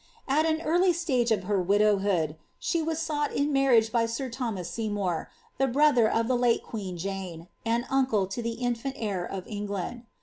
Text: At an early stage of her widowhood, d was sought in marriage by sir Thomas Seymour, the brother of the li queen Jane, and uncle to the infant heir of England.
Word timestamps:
At 0.27 0.47
an 0.47 0.61
early 0.61 0.93
stage 0.93 1.29
of 1.29 1.43
her 1.43 1.61
widowhood, 1.61 2.35
d 2.71 2.81
was 2.81 2.97
sought 2.97 3.31
in 3.31 3.53
marriage 3.53 3.91
by 3.91 4.07
sir 4.07 4.31
Thomas 4.31 4.67
Seymour, 4.67 5.29
the 5.59 5.67
brother 5.67 6.09
of 6.09 6.27
the 6.27 6.35
li 6.35 6.57
queen 6.57 6.97
Jane, 6.97 7.47
and 7.63 7.85
uncle 7.87 8.25
to 8.25 8.41
the 8.41 8.53
infant 8.53 8.95
heir 8.97 9.23
of 9.23 9.45
England. 9.45 10.07